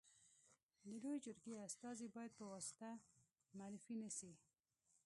د 0.81 0.81
لويي 1.01 1.19
جرګي 1.25 1.53
استازي 1.67 2.07
باید 2.15 2.31
په 2.39 2.43
واسطه 2.53 2.89
معرفي 3.57 3.93
نه 4.03 4.09
سي. 4.17 4.31